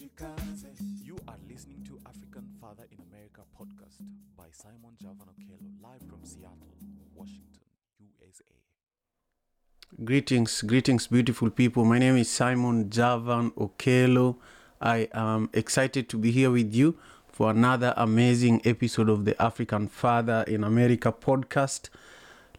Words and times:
You 0.00 1.16
are 1.26 1.34
listening 1.50 1.82
to 1.88 1.98
African 2.06 2.46
Father 2.60 2.84
in 2.92 2.98
America 3.10 3.40
podcast 3.58 3.98
by 4.36 4.44
Simon 4.52 4.94
Javan 4.96 5.26
Okello, 5.26 5.58
live 5.82 6.08
from 6.08 6.20
Seattle, 6.22 6.68
Washington, 7.16 7.62
USA. 7.98 8.44
Greetings, 10.04 10.62
greetings, 10.62 11.08
beautiful 11.08 11.50
people. 11.50 11.84
My 11.84 11.98
name 11.98 12.16
is 12.16 12.30
Simon 12.30 12.88
Javan 12.88 13.50
Okello. 13.52 14.36
I 14.80 15.08
am 15.12 15.50
excited 15.52 16.08
to 16.10 16.16
be 16.16 16.30
here 16.30 16.52
with 16.52 16.72
you 16.72 16.96
for 17.26 17.50
another 17.50 17.92
amazing 17.96 18.62
episode 18.64 19.08
of 19.08 19.24
the 19.24 19.40
African 19.42 19.88
Father 19.88 20.44
in 20.46 20.62
America 20.62 21.10
podcast. 21.10 21.88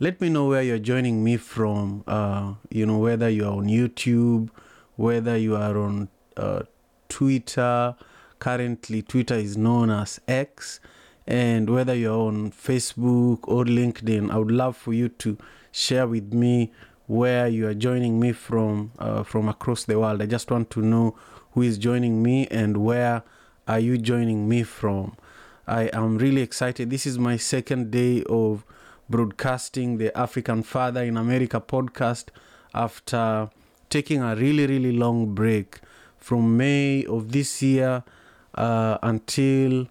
Let 0.01 0.19
me 0.19 0.27
know 0.27 0.47
where 0.49 0.61
you're 0.61 0.77
joining 0.77 1.23
me 1.23 1.37
from. 1.37 2.03
Uh, 2.05 2.55
you 2.69 2.85
know, 2.85 2.97
whether 2.97 3.29
you 3.29 3.45
are 3.45 3.53
on 3.53 3.67
YouTube, 3.67 4.49
whether 4.97 5.37
you 5.37 5.55
are 5.55 5.77
on 5.77 6.09
uh, 6.35 6.63
Twitter. 7.09 7.95
Currently, 8.39 9.01
Twitter 9.01 9.35
is 9.35 9.57
known 9.57 9.89
as 9.89 10.21
X, 10.27 10.79
and 11.27 11.69
whether 11.69 11.93
you're 11.93 12.27
on 12.27 12.51
Facebook 12.51 13.39
or 13.43 13.65
LinkedIn, 13.65 14.31
I 14.31 14.37
would 14.37 14.51
love 14.51 14.77
for 14.77 14.93
you 14.93 15.09
to 15.09 15.37
share 15.71 16.07
with 16.07 16.33
me 16.33 16.71
where 17.07 17.47
you 17.47 17.67
are 17.67 17.73
joining 17.73 18.19
me 18.19 18.31
from 18.31 18.91
uh, 18.99 19.23
from 19.23 19.49
across 19.49 19.83
the 19.83 19.99
world. 19.99 20.21
I 20.21 20.25
just 20.25 20.49
want 20.49 20.69
to 20.71 20.81
know 20.81 21.17
who 21.51 21.63
is 21.63 21.77
joining 21.77 22.23
me 22.23 22.47
and 22.47 22.77
where 22.77 23.23
are 23.67 23.79
you 23.79 23.97
joining 23.97 24.47
me 24.47 24.63
from. 24.63 25.17
I 25.67 25.83
am 25.93 26.17
really 26.17 26.41
excited. 26.41 26.89
This 26.89 27.05
is 27.05 27.19
my 27.19 27.37
second 27.37 27.91
day 27.91 28.23
of 28.29 28.63
broadcasting 29.09 29.97
the 29.97 30.15
African 30.17 30.63
Father 30.63 31.03
in 31.03 31.17
America 31.17 31.59
podcast 31.59 32.29
after 32.73 33.49
taking 33.89 34.21
a 34.21 34.35
really, 34.35 34.67
really 34.67 34.91
long 34.91 35.33
break 35.33 35.79
from 36.19 36.57
May 36.57 37.05
of 37.05 37.31
this 37.31 37.61
year 37.61 38.03
uh, 38.55 38.97
until 39.01 39.87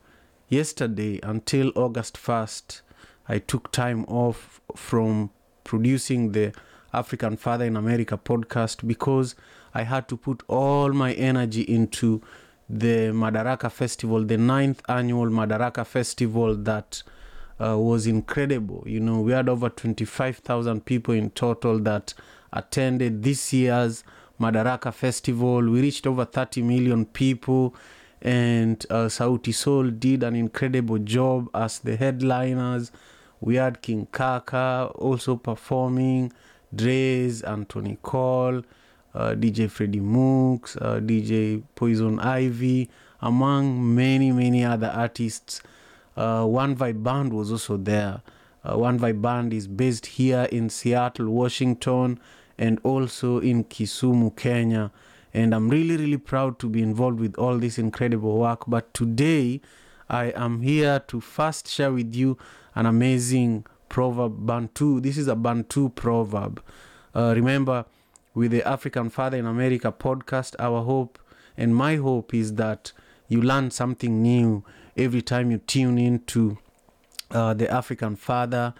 yesterday, 0.48 1.20
until 1.22 1.72
August 1.74 2.16
1st. 2.16 2.82
I 3.28 3.38
took 3.38 3.70
time 3.72 4.04
off 4.06 4.60
from 4.74 5.30
producing 5.64 6.32
the 6.32 6.52
African 6.92 7.36
Father 7.36 7.66
in 7.66 7.76
America 7.76 8.16
podcast 8.16 8.86
because 8.86 9.34
I 9.74 9.82
had 9.82 10.08
to 10.08 10.16
put 10.16 10.42
all 10.48 10.92
my 10.92 11.12
energy 11.12 11.62
into 11.62 12.22
the 12.68 13.12
Madaraka 13.12 13.70
Festival, 13.70 14.24
the 14.24 14.38
ninth 14.38 14.82
annual 14.88 15.26
Madaraka 15.26 15.86
Festival 15.86 16.54
that 16.56 17.02
uh, 17.60 17.78
was 17.78 18.06
incredible. 18.06 18.82
You 18.86 19.00
know, 19.00 19.20
we 19.20 19.32
had 19.32 19.48
over 19.48 19.68
25,000 19.68 20.84
people 20.84 21.14
in 21.14 21.30
total 21.30 21.78
that 21.80 22.14
attended 22.52 23.22
this 23.22 23.52
year's 23.52 24.04
Madaraka 24.40 24.92
Festival. 24.92 25.62
We 25.68 25.80
reached 25.80 26.06
over 26.06 26.24
30 26.24 26.62
million 26.62 27.04
people, 27.06 27.74
and 28.22 28.84
uh, 28.90 29.06
Sauti 29.06 29.98
did 29.98 30.22
an 30.22 30.36
incredible 30.36 30.98
job 30.98 31.48
as 31.54 31.78
the 31.80 31.96
headliners. 31.96 32.92
We 33.40 33.56
had 33.56 33.82
King 33.82 34.06
Kaka 34.10 34.90
also 34.94 35.36
performing, 35.36 36.32
Dre's, 36.74 37.42
Anthony 37.42 37.98
Cole, 38.02 38.62
uh, 39.14 39.34
DJ 39.34 39.70
Freddie 39.70 40.00
Mooks, 40.00 40.76
uh, 40.80 41.00
DJ 41.00 41.62
Poison 41.74 42.18
Ivy, 42.20 42.90
among 43.20 43.94
many, 43.94 44.32
many 44.32 44.64
other 44.64 44.88
artists. 44.88 45.62
Uh, 46.16 46.44
One 46.44 46.76
Vibe 46.76 47.02
Band 47.02 47.32
was 47.32 47.50
also 47.52 47.76
there. 47.76 48.22
Uh, 48.64 48.76
One 48.76 48.98
Vibe 48.98 49.22
Band 49.22 49.54
is 49.54 49.66
based 49.66 50.06
here 50.06 50.48
in 50.50 50.68
Seattle, 50.68 51.28
Washington, 51.28 52.20
and 52.58 52.80
also 52.82 53.38
in 53.38 53.64
Kisumu, 53.64 54.36
Kenya. 54.36 54.90
And 55.32 55.54
I'm 55.54 55.68
really, 55.68 55.96
really 55.96 56.16
proud 56.16 56.58
to 56.60 56.68
be 56.68 56.82
involved 56.82 57.20
with 57.20 57.36
all 57.36 57.58
this 57.58 57.78
incredible 57.78 58.38
work. 58.38 58.64
But 58.66 58.92
today, 58.94 59.60
I 60.08 60.26
am 60.34 60.62
here 60.62 61.00
to 61.08 61.20
first 61.20 61.68
share 61.68 61.92
with 61.92 62.14
you 62.14 62.38
an 62.74 62.86
amazing 62.86 63.66
proverb, 63.88 64.46
Bantu. 64.46 65.00
This 65.00 65.16
is 65.16 65.28
a 65.28 65.36
Bantu 65.36 65.90
proverb. 65.90 66.62
Uh, 67.14 67.32
remember, 67.36 67.84
with 68.34 68.50
the 68.50 68.66
African 68.66 69.10
Father 69.10 69.36
in 69.36 69.46
America 69.46 69.92
podcast, 69.92 70.54
our 70.58 70.82
hope 70.82 71.18
and 71.56 71.74
my 71.74 71.96
hope 71.96 72.32
is 72.32 72.54
that 72.54 72.92
you 73.26 73.42
learn 73.42 73.70
something 73.70 74.22
new 74.22 74.64
every 74.96 75.20
time 75.20 75.50
you 75.50 75.58
tune 75.58 75.98
in 75.98 76.20
to 76.20 76.56
uh, 77.30 77.52
the 77.52 77.70
African 77.70 78.16
Father 78.16 78.72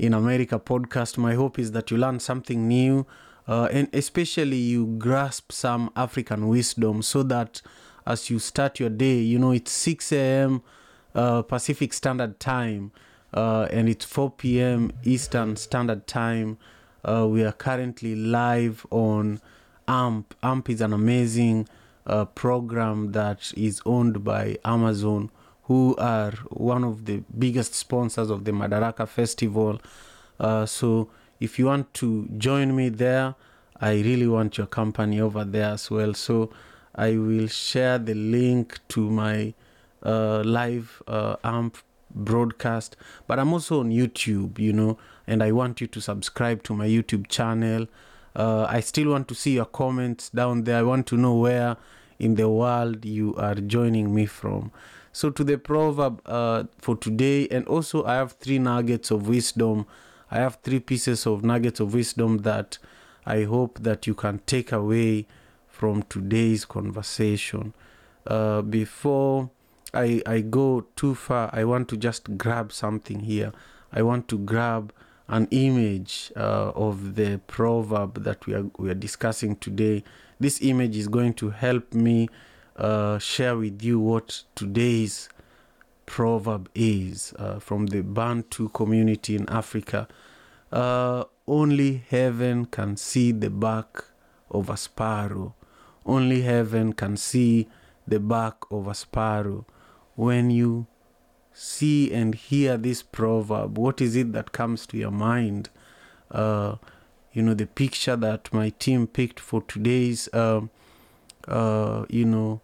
in 0.00 0.14
America 0.14 0.58
podcast. 0.58 1.18
My 1.18 1.34
hope 1.34 1.58
is 1.58 1.72
that 1.72 1.90
you 1.90 1.98
learn 1.98 2.20
something 2.20 2.66
new 2.66 3.06
uh, 3.46 3.68
and 3.70 3.88
especially 3.92 4.56
you 4.56 4.86
grasp 4.86 5.52
some 5.52 5.90
African 5.94 6.48
wisdom 6.48 7.02
so 7.02 7.22
that 7.24 7.60
as 8.06 8.30
you 8.30 8.38
start 8.38 8.80
your 8.80 8.88
day, 8.88 9.18
you 9.18 9.38
know, 9.38 9.50
it's 9.52 9.72
6 9.72 10.10
a.m. 10.12 10.62
Uh, 11.14 11.42
Pacific 11.42 11.92
Standard 11.92 12.40
Time 12.40 12.92
uh, 13.34 13.68
and 13.70 13.88
it's 13.88 14.06
4 14.06 14.30
p.m. 14.30 14.90
Eastern 15.04 15.56
Standard 15.56 16.06
Time. 16.06 16.56
Uh, 17.04 17.26
we 17.28 17.44
are 17.44 17.52
currently 17.52 18.14
live 18.16 18.86
on 18.90 19.38
AMP. 19.86 20.34
AMP 20.42 20.70
is 20.70 20.80
an 20.80 20.94
amazing 20.94 21.68
uh, 22.06 22.24
program 22.24 23.12
that 23.12 23.52
is 23.54 23.82
owned 23.84 24.24
by 24.24 24.56
Amazon, 24.64 25.30
who 25.70 25.94
are 25.98 26.32
one 26.50 26.82
of 26.82 27.04
the 27.04 27.22
biggest 27.38 27.76
sponsors 27.76 28.28
of 28.28 28.44
the 28.44 28.50
Madaraka 28.50 29.06
Festival. 29.06 29.80
Uh, 30.40 30.66
so 30.66 31.08
if 31.38 31.60
you 31.60 31.66
want 31.66 31.94
to 31.94 32.28
join 32.38 32.74
me 32.74 32.88
there, 32.88 33.36
I 33.80 33.92
really 33.92 34.26
want 34.26 34.58
your 34.58 34.66
company 34.66 35.20
over 35.20 35.44
there 35.44 35.70
as 35.70 35.88
well. 35.88 36.12
So 36.14 36.50
I 36.96 37.16
will 37.16 37.46
share 37.46 37.98
the 37.98 38.14
link 38.14 38.80
to 38.88 39.08
my 39.10 39.54
uh, 40.02 40.42
live 40.44 41.00
uh, 41.06 41.36
AMP 41.44 41.76
broadcast, 42.16 42.96
but 43.28 43.38
I'm 43.38 43.52
also 43.52 43.78
on 43.78 43.90
YouTube, 43.90 44.58
you 44.58 44.72
know, 44.72 44.98
and 45.28 45.40
I 45.40 45.52
want 45.52 45.80
you 45.80 45.86
to 45.86 46.00
subscribe 46.00 46.64
to 46.64 46.74
my 46.74 46.88
YouTube 46.88 47.28
channel. 47.28 47.86
Uh, 48.34 48.66
I 48.68 48.80
still 48.80 49.10
want 49.10 49.28
to 49.28 49.36
see 49.36 49.52
your 49.52 49.66
comments 49.66 50.30
down 50.30 50.64
there. 50.64 50.78
I 50.78 50.82
want 50.82 51.06
to 51.06 51.16
know 51.16 51.36
where 51.36 51.76
in 52.18 52.34
the 52.34 52.48
world 52.48 53.04
you 53.04 53.36
are 53.36 53.54
joining 53.54 54.12
me 54.12 54.26
from. 54.26 54.72
So, 55.12 55.30
to 55.30 55.42
the 55.42 55.58
proverb 55.58 56.22
uh, 56.24 56.64
for 56.78 56.96
today, 56.96 57.48
and 57.48 57.66
also 57.66 58.04
I 58.04 58.14
have 58.14 58.32
three 58.32 58.58
nuggets 58.58 59.10
of 59.10 59.28
wisdom. 59.28 59.86
I 60.30 60.36
have 60.36 60.58
three 60.62 60.78
pieces 60.78 61.26
of 61.26 61.44
nuggets 61.44 61.80
of 61.80 61.92
wisdom 61.94 62.38
that 62.38 62.78
I 63.26 63.42
hope 63.44 63.80
that 63.80 64.06
you 64.06 64.14
can 64.14 64.40
take 64.46 64.70
away 64.70 65.26
from 65.68 66.04
today's 66.04 66.64
conversation. 66.64 67.74
Uh, 68.26 68.62
before 68.62 69.50
I, 69.92 70.22
I 70.26 70.40
go 70.40 70.86
too 70.94 71.14
far, 71.14 71.50
I 71.52 71.64
want 71.64 71.88
to 71.88 71.96
just 71.96 72.36
grab 72.36 72.72
something 72.72 73.20
here. 73.20 73.52
I 73.92 74.02
want 74.02 74.28
to 74.28 74.38
grab 74.38 74.92
an 75.28 75.48
image 75.50 76.32
uh, 76.36 76.72
of 76.74 77.14
the 77.14 77.40
proverb 77.46 78.22
that 78.24 78.46
we 78.46 78.54
are, 78.54 78.64
we 78.78 78.90
are 78.90 78.94
discussing 78.94 79.56
today. 79.56 80.04
This 80.38 80.60
image 80.62 80.96
is 80.96 81.08
going 81.08 81.34
to 81.34 81.50
help 81.50 81.94
me 81.94 82.28
uh, 82.80 83.18
share 83.18 83.56
with 83.56 83.82
you 83.82 84.00
what 84.00 84.42
today's 84.54 85.28
proverb 86.06 86.68
is 86.74 87.34
uh, 87.38 87.58
from 87.58 87.86
the 87.86 88.02
Bantu 88.02 88.70
community 88.70 89.36
in 89.36 89.48
Africa. 89.48 90.08
Uh, 90.72 91.24
only 91.46 92.02
heaven 92.08 92.64
can 92.64 92.96
see 92.96 93.32
the 93.32 93.50
back 93.50 94.04
of 94.50 94.70
a 94.70 94.76
sparrow. 94.76 95.54
Only 96.06 96.42
heaven 96.42 96.94
can 96.94 97.16
see 97.16 97.68
the 98.08 98.18
back 98.18 98.54
of 98.70 98.88
a 98.88 98.94
sparrow. 98.94 99.66
When 100.14 100.50
you 100.50 100.86
see 101.52 102.12
and 102.12 102.34
hear 102.34 102.78
this 102.78 103.02
proverb, 103.02 103.76
what 103.76 104.00
is 104.00 104.16
it 104.16 104.32
that 104.32 104.52
comes 104.52 104.86
to 104.86 104.96
your 104.96 105.10
mind? 105.10 105.68
Uh, 106.30 106.76
you 107.32 107.42
know, 107.42 107.54
the 107.54 107.66
picture 107.66 108.16
that 108.16 108.52
my 108.52 108.70
team 108.70 109.06
picked 109.06 109.38
for 109.38 109.62
today's, 109.62 110.28
uh, 110.32 110.62
uh, 111.46 112.06
you 112.08 112.24
know, 112.24 112.62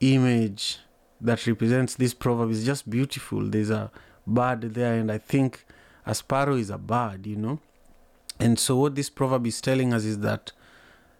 image 0.00 0.78
that 1.20 1.46
represents 1.46 1.94
this 1.94 2.14
proverb 2.14 2.50
is 2.50 2.64
just 2.64 2.88
beautiful. 2.88 3.42
There's 3.48 3.70
a 3.70 3.90
bird 4.26 4.74
there, 4.74 4.94
and 4.94 5.12
I 5.12 5.18
think 5.18 5.64
a 6.06 6.14
sparrow 6.14 6.56
is 6.56 6.70
a 6.70 6.78
bird, 6.78 7.26
you 7.26 7.36
know. 7.36 7.60
And 8.38 8.58
so, 8.58 8.76
what 8.76 8.94
this 8.94 9.10
proverb 9.10 9.46
is 9.46 9.60
telling 9.60 9.92
us 9.92 10.04
is 10.04 10.20
that 10.20 10.52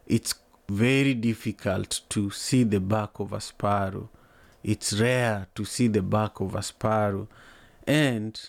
it's 0.06 0.34
very 0.70 1.14
difficult 1.14 2.00
to 2.08 2.30
see 2.30 2.62
the 2.64 2.80
back 2.80 3.18
of 3.18 3.32
a 3.32 3.40
sparrow. 3.40 4.08
It's 4.62 4.92
rare 4.92 5.48
to 5.54 5.64
see 5.64 5.88
the 5.88 6.02
back 6.02 6.40
of 6.40 6.54
a 6.54 6.62
sparrow. 6.62 7.28
And 7.86 8.40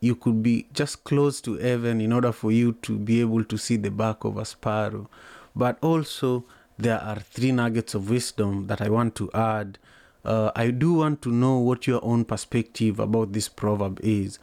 you 0.00 0.16
could 0.16 0.42
be 0.42 0.66
just 0.72 1.04
close 1.04 1.40
to 1.40 1.56
heaven 1.56 2.00
in 2.00 2.12
order 2.12 2.32
for 2.32 2.52
you 2.52 2.72
to 2.82 2.98
be 2.98 3.20
able 3.20 3.44
to 3.44 3.56
see 3.56 3.76
the 3.76 3.90
back 3.90 4.24
of 4.24 4.36
a 4.36 4.44
sparrow. 4.44 5.08
But 5.54 5.78
also, 5.80 6.44
there 6.78 7.00
are 7.00 7.20
three 7.20 7.52
nuggets 7.52 7.94
of 7.94 8.10
wisdom 8.10 8.66
that 8.66 8.80
I 8.80 8.88
want 8.88 9.14
to 9.16 9.30
add. 9.32 9.78
Uh, 10.24 10.50
I 10.54 10.70
do 10.70 10.94
want 10.94 11.22
to 11.22 11.30
know 11.30 11.58
what 11.58 11.86
your 11.86 12.04
own 12.04 12.24
perspective 12.24 12.98
about 12.98 13.32
this 13.32 13.48
proverb 13.48 14.00
is. 14.02 14.38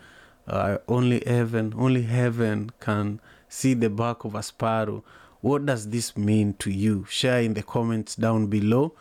Uh, 0.48 0.78
only 0.88 1.24
heaven, 1.26 1.74
only 1.78 2.04
heaven 2.04 2.72
can 2.80 3.20
see 3.48 3.74
the 3.74 3.90
back 3.90 4.24
of 4.26 4.36
a 4.36 4.44
sparrow. 4.44 5.04
What 5.42 5.66
does 5.66 5.90
this 5.90 6.18
mean 6.18 6.54
to 6.60 6.70
you? 6.70 7.06
Share 7.10 7.42
in 7.42 7.54
the 7.54 7.64
comments 7.64 8.16
down 8.16 8.48
below. 8.48 8.94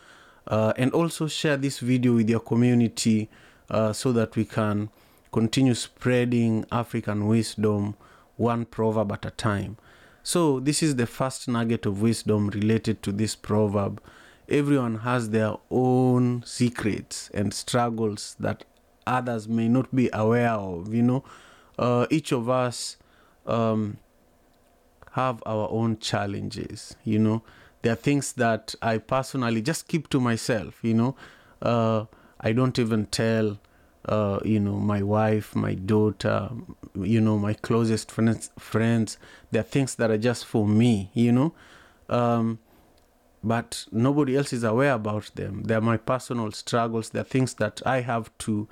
uh, 0.48 0.72
and 0.76 0.92
also 0.92 1.28
share 1.28 1.56
this 1.56 1.78
video 1.78 2.14
with 2.14 2.28
your 2.28 2.40
community 2.40 3.28
uh, 3.70 3.92
so 3.92 4.12
that 4.12 4.34
we 4.34 4.44
can 4.44 4.88
continue 5.30 5.75
spreading 5.75 6.64
African 6.72 7.26
wisdom 7.26 7.94
one 8.36 8.64
proverb 8.64 9.12
at 9.12 9.26
a 9.26 9.30
time. 9.30 9.76
So, 10.28 10.60
this 10.60 10.82
is 10.82 10.96
the 10.96 11.06
first 11.06 11.48
nugget 11.48 11.86
of 11.86 12.02
wisdom 12.02 12.48
related 12.48 13.02
to 13.04 13.12
this 13.12 13.34
proverb. 13.34 13.98
Everyone 14.46 14.96
has 14.96 15.30
their 15.30 15.54
own 15.70 16.42
secrets 16.44 17.30
and 17.32 17.54
struggles 17.54 18.36
that 18.38 18.64
others 19.06 19.48
may 19.48 19.70
not 19.70 19.96
be 19.96 20.10
aware 20.12 20.50
of. 20.50 20.92
You 20.92 21.00
know, 21.00 21.25
uh, 21.78 22.06
each 22.10 22.30
of 22.32 22.50
us 22.50 22.98
um, 23.46 23.96
have 25.12 25.42
our 25.46 25.66
own 25.70 25.98
challenges. 25.98 26.94
You 27.04 27.20
know, 27.20 27.42
there 27.80 27.94
are 27.94 27.96
things 27.96 28.34
that 28.34 28.75
I 28.82 28.98
personally 28.98 29.62
just 29.62 29.88
keep 29.88 30.10
to 30.10 30.20
myself. 30.20 30.80
You 30.82 30.92
know, 30.92 31.16
uh, 31.62 32.04
I 32.38 32.52
don't 32.52 32.78
even 32.78 33.06
tell. 33.06 33.58
Uh, 34.08 34.40
you 34.44 34.58
know, 34.58 34.75
my 34.75 35.02
wife, 35.02 35.55
my 35.55 35.75
daughter, 35.75 36.49
you 36.94 37.20
know, 37.20 37.38
my 37.38 37.55
closest 37.55 38.10
friends. 38.10 38.50
Friends, 38.58 39.19
there 39.50 39.60
are 39.60 39.64
things 39.64 39.94
that 39.96 40.10
are 40.10 40.19
just 40.19 40.46
for 40.46 40.66
me. 40.66 41.10
You 41.14 41.32
know, 41.32 41.55
um, 42.08 42.58
but 43.44 43.87
nobody 43.93 44.37
else 44.37 44.52
is 44.52 44.64
aware 44.64 44.94
about 44.94 45.31
them. 45.34 45.62
They're 45.64 45.81
my 45.81 45.99
personal 45.99 46.52
struggles. 46.52 47.10
They're 47.10 47.22
things 47.22 47.55
that 47.55 47.82
I 47.84 48.00
have 48.00 48.31
to 48.38 48.66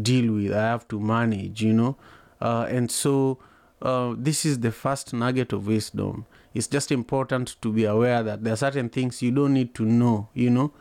deal 0.00 0.32
with. 0.34 0.52
I 0.52 0.62
have 0.62 0.86
to 0.88 1.00
manage. 1.00 1.62
You 1.62 1.72
know, 1.72 1.96
uh, 2.40 2.66
and 2.70 2.90
so 2.90 3.38
uh, 3.82 4.14
this 4.16 4.46
is 4.46 4.60
the 4.60 4.72
first 4.72 5.12
nugget 5.12 5.52
of 5.52 5.66
wisdom. 5.66 6.26
It's 6.54 6.66
just 6.66 6.90
important 6.90 7.56
to 7.60 7.72
be 7.72 7.84
aware 7.84 8.22
that 8.22 8.42
there 8.42 8.54
are 8.54 8.56
certain 8.56 8.88
things 8.88 9.20
you 9.20 9.30
don't 9.30 9.52
need 9.52 9.74
to 9.74 9.84
know, 9.84 10.28
you 10.32 10.48
know. 10.50 10.72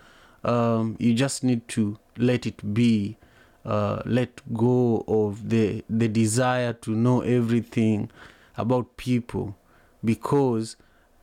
Um, 0.44 0.96
you 1.00 1.14
just 1.14 1.44
need 1.44 1.68
to 1.70 1.98
let 2.18 2.46
it 2.46 2.74
be, 2.74 3.18
uh, 3.66 4.02
let 4.06 4.42
go 4.54 5.04
of 5.08 5.50
the, 5.50 5.84
the 5.90 6.08
desire 6.08 6.74
to 6.74 6.92
know 6.92 7.22
everything 7.22 8.10
about 8.58 8.96
people 8.98 9.56
because 10.04 10.76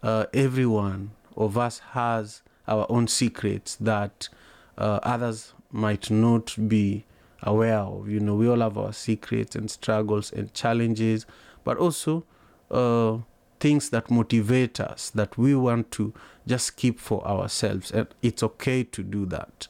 uh, 0.03 0.27
everyone 0.35 1.12
of 1.37 1.56
us 1.56 1.79
has 1.93 2.43
our 2.67 2.87
own 2.89 3.06
secrets 3.06 3.77
that 3.77 4.29
uh, 4.77 4.99
others 5.03 5.55
might 5.71 6.11
not 6.11 6.55
be 6.69 7.05
aware 7.43 7.79
of. 7.79 8.09
You 8.09 8.21
know, 8.21 8.35
we 8.35 8.49
all 8.49 8.61
have 8.61 8.77
our 8.77 8.93
secrets 8.93 9.55
and 9.56 9.71
struggles 9.71 10.33
and 10.33 10.53
challenges, 10.53 11.27
but 11.65 11.79
also 11.79 12.25
uh, 12.71 13.19
things 13.61 13.91
that 13.91 14.11
motivate 14.11 14.81
us 14.81 15.11
that 15.11 15.38
we 15.38 15.55
want 15.55 15.91
to 15.93 16.12
just 16.47 16.77
keep 16.77 16.99
for 16.99 17.27
ourselves. 17.27 17.91
And 17.91 18.09
it's 18.23 18.43
okay 18.43 18.83
to 18.85 19.03
do 19.03 19.27
that. 19.27 19.69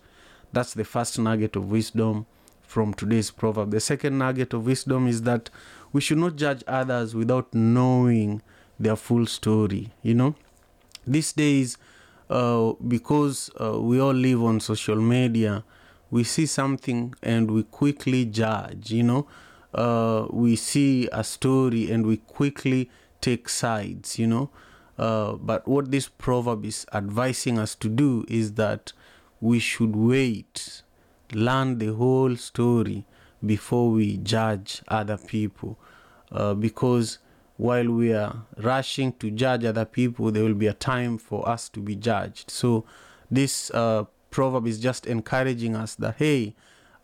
That's 0.53 0.75
the 0.75 0.85
first 0.85 1.19
nugget 1.19 1.57
of 1.57 1.71
wisdom 1.71 2.27
from 2.73 2.95
today's 2.95 3.31
proverb. 3.31 3.71
The 3.71 3.81
second 3.81 4.17
nugget 4.17 4.55
of 4.55 4.65
wisdom 4.65 5.07
is 5.07 5.23
that 5.23 5.51
we 5.93 6.01
should 6.01 6.17
not 6.17 6.37
judge 6.37 6.65
others 6.67 7.15
without 7.15 7.53
knowing 7.53 8.41
their 8.81 8.97
full 8.97 9.27
story. 9.27 9.93
You 10.03 10.15
know, 10.15 10.35
these 11.07 11.35
days, 11.35 11.77
uh, 12.31 12.73
because 12.89 13.51
uh, 13.61 13.79
we 13.79 14.01
all 14.01 14.15
live 14.15 14.43
on 14.43 14.59
social 14.61 14.97
media, 14.97 15.65
we 16.11 16.25
see 16.25 16.47
something 16.47 17.15
and 17.23 17.51
we 17.51 17.65
quickly 17.65 18.25
judge. 18.25 18.91
You 18.91 19.03
know, 19.03 19.27
uh, 19.75 20.29
we 20.31 20.57
see 20.57 21.11
a 21.13 21.23
story 21.25 21.91
and 21.91 22.07
we 22.07 22.17
quickly 22.17 22.91
take 23.21 23.51
sides. 23.51 24.19
You 24.19 24.29
know, 24.29 24.51
uh, 24.97 25.35
but 25.35 25.69
what 25.69 25.91
this 25.91 26.09
proverb 26.09 26.65
is 26.65 26.87
advising 26.95 27.59
us 27.59 27.75
to 27.75 27.91
do 27.91 28.25
is 28.29 28.55
that 28.55 28.95
we 29.43 29.59
should 29.59 29.95
wait, 29.97 30.82
learn 31.35 31.79
the 31.79 31.95
whole 31.95 32.37
story 32.37 33.05
before 33.45 33.91
we 33.91 34.17
judge 34.19 34.83
other 34.89 35.17
people. 35.17 35.79
Uh, 36.31 36.55
because 36.55 37.19
while 37.57 37.89
we 37.91 38.13
are 38.13 38.45
rushing 38.57 39.13
to 39.15 39.31
judge 39.31 39.65
other 39.65 39.85
people, 39.85 40.31
there 40.31 40.45
will 40.45 40.55
be 40.55 40.67
a 40.67 40.73
time 40.73 41.19
for 41.19 41.49
us 41.49 41.69
to 41.69 41.81
be 41.81 41.95
judged. 41.95 42.51
So, 42.51 42.85
this 43.31 43.71
uh, 43.71 44.05
proverb 44.31 44.67
is 44.67 44.79
just 44.79 45.07
encouraging 45.07 45.77
us 45.77 45.95
that, 45.97 46.17
hey, 46.17 46.55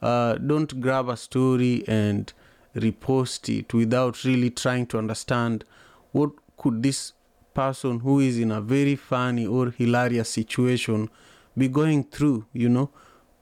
uh, 0.03 0.35
don't 0.35 0.81
grab 0.81 1.09
a 1.09 1.17
story 1.17 1.85
and 1.87 2.33
repost 2.75 3.49
it 3.57 3.73
without 3.75 4.25
really 4.25 4.51
trying 4.51 4.87
to 4.87 4.99
understand 4.99 5.65
what 6.13 6.31
could 6.57 6.83
this 6.83 7.13
person 7.55 8.01
who 8.01 8.21
is 8.21 8.39
in 8.39 8.51
a 8.53 8.61
very 8.61 8.95
funny 8.95 9.47
or 9.47 9.71
hilarious 9.71 10.29
situation 10.29 11.09
be 11.57 11.67
going 11.67 12.05
through 12.05 12.47
you 12.53 12.69
know 12.69 12.89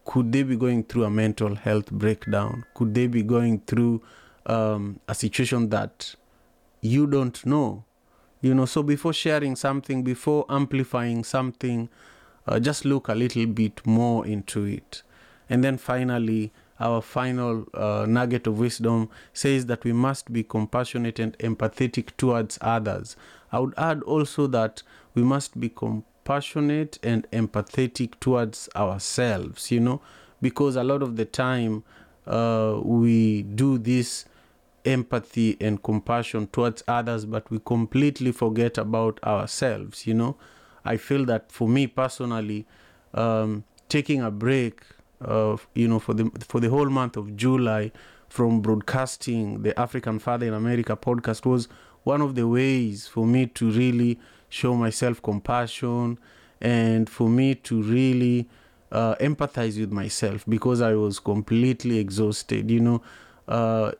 could 0.07 0.33
they 0.33 0.45
be 0.45 0.57
going 0.57 0.85
through 0.85 1.05
a 1.05 1.11
mental 1.11 1.57
health 1.57 1.91
breakdown? 1.91 2.65
Could 2.75 2.95
they 2.95 3.09
be 3.09 3.23
going 3.23 3.61
through 3.67 4.03
um, 4.47 5.01
a 5.09 5.15
situation 5.15 5.69
that 5.71 6.15
you 6.81 7.07
don't 7.07 7.45
know? 7.45 7.85
You 8.41 8.55
know 8.55 8.67
so 8.67 8.83
before 8.83 9.13
sharing 9.13 9.57
something 9.57 10.05
before 10.05 10.47
amplifying 10.49 11.25
something 11.25 11.89
uh, 12.47 12.61
just 12.61 12.85
look 12.85 13.09
a 13.09 13.15
little 13.15 13.47
bit 13.47 13.85
more 13.85 14.25
into 14.25 14.65
it. 14.65 15.03
And 15.51 15.65
then 15.65 15.77
finally 15.77 16.53
our 16.79 17.03
final 17.03 17.67
uh, 17.75 18.07
nugget 18.09 18.47
of 18.47 18.61
wisdom 18.61 19.09
says 19.33 19.67
that 19.67 19.83
we 19.83 19.93
must 19.93 20.33
be 20.33 20.45
compassionate 20.45 21.19
and 21.19 21.37
empathetic 21.39 22.11
towards 22.17 22.59
others. 22.61 23.17
I 23.51 23.59
would 23.59 23.75
add 23.77 24.03
also 24.05 24.47
that 24.49 24.83
we 25.15 25.23
must 25.25 25.59
be 25.59 25.69
compassionate 25.69 26.16
and 26.29 27.31
empathetic 27.31 28.19
towards 28.21 28.69
ourselves, 28.75 29.71
you 29.71 29.81
know, 29.81 30.01
because 30.41 30.77
a 30.77 30.85
lot 30.85 31.03
of 31.03 31.17
the 31.17 31.25
time 31.25 31.85
uh, 32.27 32.79
we 32.83 33.43
do 33.43 33.79
this 33.79 34.25
empathy 34.85 35.57
and 35.61 35.83
compassion 35.83 36.47
towards 36.49 36.83
others, 36.89 37.25
but 37.25 37.51
we 37.51 37.59
completely 37.65 38.33
forget 38.33 38.79
about 38.79 39.19
ourselves, 39.25 40.07
you 40.07 40.15
know. 40.15 40.37
I 40.85 40.97
feel 40.97 41.25
that 41.27 41.51
for 41.51 41.69
me 41.69 41.87
personally, 41.87 42.67
um, 43.15 43.65
taking 43.89 44.23
a 44.23 44.31
break 44.31 44.83
uh, 45.21 45.57
you 45.75 45.89
know, 45.89 45.99
for 45.99 46.15
the 46.15 46.31
for 46.47 46.61
the 46.61 46.69
whole 46.69 46.91
month 46.91 47.17
of 47.17 47.37
July 47.37 47.91
from 48.29 48.61
broadcasting 48.61 49.63
the 49.63 49.79
African 49.79 50.19
Father 50.19 50.47
in 50.47 50.55
America 50.55 50.97
podcast 50.97 51.47
was 51.47 51.69
one 52.05 52.21
of 52.21 52.35
the 52.35 52.47
ways 52.47 53.07
for 53.07 53.27
me 53.27 53.47
to 53.47 53.71
really 53.71 54.19
show 54.57 54.75
myself 54.75 55.23
compassion 55.23 56.19
and 56.61 57.09
for 57.11 57.29
me 57.29 57.55
to 57.55 57.83
really 57.83 58.49
uh, 58.93 59.15
empathize 59.17 59.79
with 59.79 59.93
myself 59.93 60.45
because 60.49 60.81
I 60.81 60.95
was 60.95 61.19
completely 61.19 61.99
exhausted. 61.99 62.71
You 62.71 62.81
know, 62.81 63.03
uh, 63.49 63.93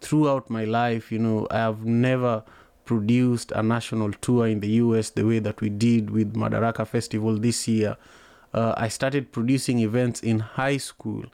throughout 0.00 0.50
my 0.50 0.64
life, 0.64 1.10
you 1.10 1.18
know, 1.18 1.46
I 1.50 1.58
have 1.58 1.84
never 1.84 2.42
produced 2.84 3.52
a 3.52 3.62
national 3.62 4.12
tour 4.12 4.46
in 4.46 4.60
the 4.60 4.68
US 4.84 5.10
the 5.10 5.24
way 5.24 5.38
that 5.40 5.60
we 5.60 5.68
did 5.68 6.10
with 6.10 6.34
Madaraka 6.34 6.86
Festival 6.86 7.36
this 7.36 7.68
year 7.68 7.96
uh, 8.54 8.74
I 8.76 8.88
started 8.88 9.32
producing 9.32 9.78
events 9.80 10.20
in 10.20 10.40
high 10.40 10.78
school. 10.78 11.24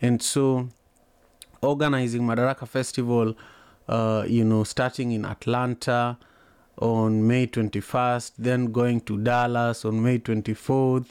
And 0.00 0.22
so, 0.22 0.68
organizing 1.62 2.22
Madaraka 2.22 2.68
Festival, 2.68 3.34
uh, 3.88 4.24
you 4.28 4.44
know, 4.44 4.64
starting 4.64 5.12
in 5.12 5.24
Atlanta 5.24 6.18
on 6.78 7.26
May 7.26 7.46
21st, 7.46 8.32
then 8.38 8.72
going 8.72 9.00
to 9.02 9.18
Dallas 9.18 9.84
on 9.84 10.02
May 10.02 10.18
24th, 10.18 11.06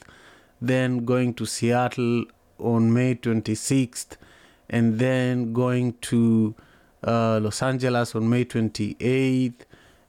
then 0.60 1.04
going 1.04 1.34
to 1.34 1.46
Seattle 1.46 2.24
on 2.58 2.92
May 2.92 3.14
26th, 3.14 4.16
and 4.70 4.98
then 4.98 5.52
going 5.52 5.94
to 6.02 6.54
uh, 7.06 7.38
Los 7.40 7.62
Angeles 7.62 8.14
on 8.14 8.28
May 8.28 8.44
28th, 8.44 9.60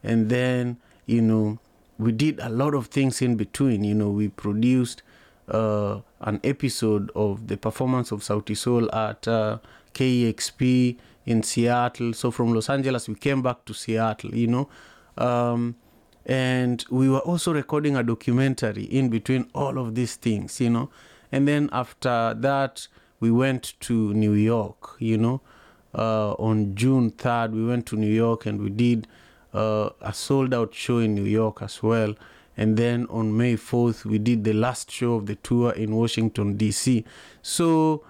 and 0.03 0.29
then, 0.29 0.77
you 1.05 1.21
know, 1.21 1.59
we 1.97 2.11
did 2.13 2.39
a 2.39 2.49
lot 2.49 2.73
of 2.73 2.87
things 2.87 3.21
in 3.21 3.35
between. 3.35 3.83
You 3.83 3.93
know, 3.93 4.09
we 4.09 4.29
produced 4.29 5.03
uh, 5.49 5.99
an 6.21 6.39
episode 6.43 7.11
of 7.15 7.47
the 7.47 7.57
performance 7.57 8.11
of 8.11 8.21
Sauti 8.21 8.55
Sol 8.55 8.93
at 8.95 9.27
uh, 9.27 9.59
KEXP 9.93 10.97
in 11.25 11.43
Seattle. 11.43 12.13
So 12.13 12.31
from 12.31 12.53
Los 12.53 12.69
Angeles, 12.69 13.07
we 13.09 13.15
came 13.15 13.41
back 13.41 13.65
to 13.65 13.73
Seattle, 13.73 14.33
you 14.33 14.47
know. 14.47 14.69
Um, 15.19 15.75
and 16.25 16.83
we 16.89 17.09
were 17.09 17.19
also 17.19 17.53
recording 17.53 17.95
a 17.95 18.03
documentary 18.03 18.83
in 18.83 19.09
between 19.09 19.49
all 19.53 19.77
of 19.77 19.95
these 19.95 20.15
things, 20.15 20.59
you 20.61 20.69
know. 20.69 20.89
And 21.31 21.47
then 21.47 21.69
after 21.71 22.33
that, 22.37 22.87
we 23.19 23.31
went 23.31 23.73
to 23.81 24.13
New 24.13 24.33
York, 24.33 24.95
you 24.99 25.17
know. 25.17 25.41
Uh, 25.93 26.33
on 26.33 26.75
June 26.75 27.11
3rd, 27.11 27.51
we 27.51 27.65
went 27.65 27.85
to 27.87 27.95
New 27.95 28.11
York 28.11 28.45
and 28.45 28.61
we 28.61 28.69
did 28.69 29.07
uh, 29.53 29.89
a 30.01 30.13
sold 30.13 30.53
out 30.53 30.73
show 30.73 30.99
in 30.99 31.15
New 31.15 31.23
York 31.23 31.61
as 31.61 31.81
well. 31.81 32.13
And 32.55 32.77
then 32.77 33.07
on 33.09 33.35
May 33.35 33.55
4th, 33.55 34.05
we 34.05 34.19
did 34.19 34.43
the 34.43 34.53
last 34.53 34.91
show 34.91 35.15
of 35.15 35.25
the 35.25 35.35
tour 35.35 35.71
in 35.71 35.95
Washington, 35.95 36.57
D.C. 36.57 37.05
So, 37.41 38.03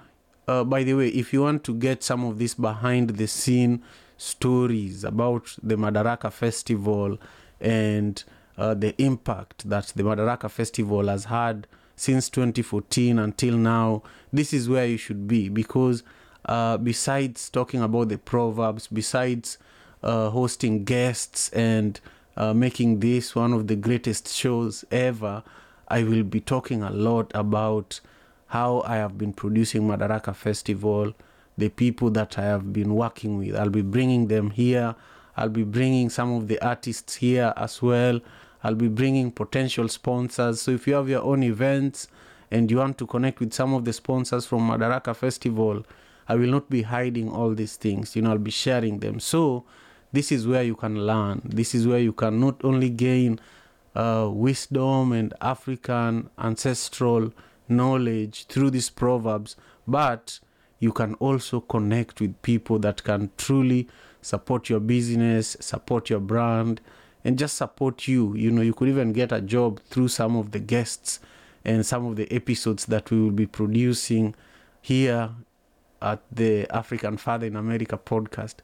uh, 0.47 0.63
by 0.63 0.83
the 0.83 0.95
way, 0.95 1.07
if 1.09 1.31
you 1.31 1.43
want 1.43 1.63
to 1.65 1.73
get 1.73 2.03
some 2.03 2.25
of 2.25 2.39
this 2.39 2.55
behind 2.55 3.11
the 3.11 3.27
scene 3.27 3.83
stories 4.19 5.03
about 5.03 5.55
the 5.63 5.75
Madaraka 5.75 6.31
Festival 6.31 7.17
and 7.59 8.23
uh, 8.57 8.73
the 8.73 8.93
impact 9.01 9.69
that 9.69 9.87
the 9.95 10.03
Madaraka 10.03 10.51
Festival 10.51 11.07
has 11.07 11.25
had 11.25 11.65
since 11.95 12.29
2014 12.29 13.17
until 13.17 13.55
now, 13.55 14.03
this 14.31 14.53
is 14.53 14.69
where 14.69 14.85
you 14.85 14.97
should 14.97 15.27
be 15.27 15.49
because 15.49 16.03
uh, 16.45 16.77
besides 16.77 17.49
talking 17.49 17.81
about 17.81 18.09
the 18.09 18.17
proverbs, 18.17 18.87
besides 18.87 19.57
uh, 20.03 20.29
hosting 20.29 20.83
guests 20.83 21.49
and 21.49 21.99
uh, 22.35 22.53
making 22.53 22.99
this 22.99 23.35
one 23.35 23.53
of 23.53 23.67
the 23.67 23.75
greatest 23.75 24.27
shows 24.33 24.83
ever, 24.91 25.43
I 25.87 26.03
will 26.03 26.23
be 26.23 26.39
talking 26.39 26.83
a 26.83 26.91
lot 26.91 27.31
about 27.33 27.99
how 28.47 28.81
I 28.85 28.95
have 28.95 29.17
been 29.17 29.33
producing 29.33 29.83
Madaraka 29.83 30.35
Festival, 30.35 31.13
the 31.59 31.69
people 31.69 32.09
that 32.11 32.39
I 32.39 32.43
have 32.43 32.73
been 32.73 32.95
working 32.95 33.37
with. 33.37 33.55
I'll 33.55 33.69
be 33.69 33.81
bringing 33.81 34.27
them 34.27 34.51
here. 34.51 34.95
I'll 35.37 35.49
be 35.49 35.63
bringing 35.63 36.09
some 36.09 36.33
of 36.33 36.47
the 36.47 36.59
artists 36.65 37.15
here 37.15 37.53
as 37.55 37.81
well. 37.81 38.19
I'll 38.63 38.75
be 38.75 38.89
bringing 38.89 39.31
potential 39.31 39.87
sponsors. 39.87 40.61
So 40.61 40.71
if 40.71 40.87
you 40.87 40.95
have 40.95 41.07
your 41.07 41.23
own 41.23 41.43
events 41.43 42.07
and 42.51 42.69
you 42.69 42.77
want 42.77 42.97
to 42.97 43.07
connect 43.07 43.39
with 43.39 43.53
some 43.53 43.73
of 43.73 43.85
the 43.85 43.93
sponsors 43.93 44.45
from 44.45 44.69
Madaraka 44.69 45.15
Festival, 45.15 45.85
I 46.27 46.35
will 46.35 46.49
not 46.49 46.69
be 46.69 46.81
hiding 46.81 47.29
all 47.29 47.53
these 47.53 47.75
things. 47.75 48.15
You 48.15 48.21
know, 48.21 48.31
I'll 48.31 48.37
be 48.37 48.51
sharing 48.51 48.99
them. 48.99 49.19
So 49.19 49.65
this 50.11 50.31
is 50.31 50.47
where 50.47 50.63
you 50.63 50.75
can 50.75 51.05
learn. 51.05 51.41
This 51.45 51.73
is 51.73 51.87
where 51.87 51.99
you 51.99 52.13
can 52.13 52.39
not 52.39 52.63
only 52.63 52.89
gain 52.89 53.39
uh, 53.95 54.29
wisdom 54.31 55.11
and 55.11 55.33
African 55.41 56.29
ancestral 56.37 57.33
knowledge 57.67 58.45
through 58.47 58.71
these 58.71 58.89
proverbs, 58.89 59.55
but 59.87 60.39
you 60.79 60.91
can 60.91 61.13
also 61.15 61.59
connect 61.59 62.21
with 62.21 62.41
people 62.41 62.79
that 62.79 63.03
can 63.03 63.29
truly 63.37 63.87
support 64.21 64.69
your 64.69 64.79
business, 64.79 65.57
support 65.59 66.09
your 66.09 66.19
brand, 66.19 66.81
and 67.23 67.37
just 67.37 67.57
support 67.57 68.07
you. 68.07 68.33
You 68.35 68.51
know, 68.51 68.61
you 68.61 68.73
could 68.73 68.87
even 68.87 69.13
get 69.13 69.31
a 69.31 69.41
job 69.41 69.79
through 69.89 70.07
some 70.07 70.35
of 70.35 70.51
the 70.51 70.59
guests 70.59 71.19
and 71.65 71.85
some 71.85 72.05
of 72.05 72.15
the 72.15 72.31
episodes 72.31 72.85
that 72.85 73.11
we 73.11 73.19
will 73.19 73.31
be 73.31 73.45
producing 73.45 74.35
here 74.81 75.31
at 76.01 76.21
the 76.31 76.65
African 76.73 77.17
Father 77.17 77.47
in 77.47 77.55
America 77.55 77.97
podcast. 77.97 78.55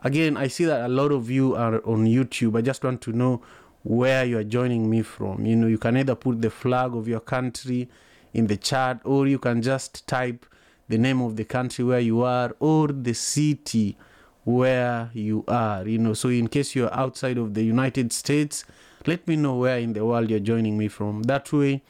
Again, 0.00 0.36
I 0.36 0.48
see 0.48 0.66
that 0.66 0.84
a 0.84 0.88
lot 0.88 1.10
of 1.10 1.30
you 1.30 1.54
are 1.54 1.76
on 1.86 2.06
YouTube. 2.06 2.58
I 2.58 2.60
just 2.60 2.84
want 2.84 3.00
to 3.02 3.12
know 3.12 3.40
where 3.82 4.24
you 4.24 4.36
are 4.38 4.44
joining 4.44 4.90
me 4.90 5.00
from. 5.00 5.46
You 5.46 5.56
know, 5.56 5.66
you 5.68 5.78
can 5.78 5.96
either 5.96 6.14
put 6.14 6.42
the 6.42 6.50
flag 6.50 6.94
of 6.94 7.08
your 7.08 7.20
country 7.20 7.88
in 8.34 8.46
the 8.48 8.56
chat 8.58 9.00
or 9.04 9.26
you 9.26 9.38
can 9.38 9.62
just 9.62 10.06
type 10.06 10.44
the 10.88 10.98
name 10.98 11.20
of 11.20 11.36
the 11.36 11.44
country 11.44 11.84
where 11.84 12.00
you 12.00 12.22
are 12.22 12.54
or 12.60 12.88
the 12.88 13.12
city 13.12 13.96
where 14.44 15.10
you 15.12 15.44
are 15.48 15.86
you 15.86 15.98
know. 15.98 16.14
So 16.14 16.28
in 16.28 16.48
case 16.48 16.74
you're 16.74 16.94
outside 16.94 17.38
of 17.38 17.54
the 17.54 17.64
united 17.64 18.12
states 18.12 18.64
let 19.06 19.26
me 19.28 19.36
know 19.36 19.56
where 19.56 19.78
in 19.78 19.92
the 19.92 20.04
world 20.04 20.30
you're 20.30 20.40
joining 20.40 20.76
me 20.78 20.88
from. 20.88 21.24
That 21.24 21.52
way 21.52 21.82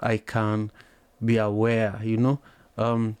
i 0.00 0.16
can 0.16 0.70
be 1.24 1.36
aware 1.36 2.00
you 2.02 2.16
know. 2.16 2.40
Um, 2.76 3.16